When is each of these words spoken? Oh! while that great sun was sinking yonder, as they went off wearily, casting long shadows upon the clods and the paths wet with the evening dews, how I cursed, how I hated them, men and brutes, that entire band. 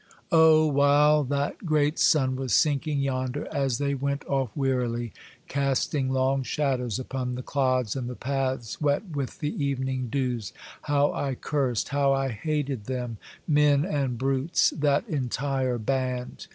Oh! 0.31 0.65
while 0.65 1.23
that 1.25 1.59
great 1.59 1.99
sun 1.99 2.35
was 2.35 2.55
sinking 2.55 3.01
yonder, 3.01 3.47
as 3.53 3.77
they 3.77 3.93
went 3.93 4.25
off 4.25 4.49
wearily, 4.57 5.13
casting 5.47 6.09
long 6.09 6.41
shadows 6.41 6.97
upon 6.97 7.35
the 7.35 7.43
clods 7.43 7.95
and 7.95 8.09
the 8.09 8.15
paths 8.15 8.81
wet 8.81 9.03
with 9.15 9.37
the 9.41 9.63
evening 9.63 10.07
dews, 10.07 10.53
how 10.85 11.13
I 11.13 11.35
cursed, 11.35 11.89
how 11.89 12.13
I 12.13 12.29
hated 12.29 12.85
them, 12.85 13.17
men 13.47 13.85
and 13.85 14.17
brutes, 14.17 14.71
that 14.71 15.07
entire 15.07 15.77
band. 15.77 16.47